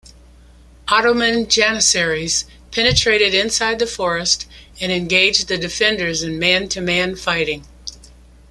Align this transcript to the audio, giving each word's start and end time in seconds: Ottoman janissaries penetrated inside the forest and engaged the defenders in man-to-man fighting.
Ottoman 0.87 1.47
janissaries 1.47 2.45
penetrated 2.71 3.35
inside 3.35 3.77
the 3.77 3.85
forest 3.85 4.47
and 4.79 4.91
engaged 4.91 5.47
the 5.47 5.59
defenders 5.59 6.23
in 6.23 6.39
man-to-man 6.39 7.15
fighting. 7.15 7.67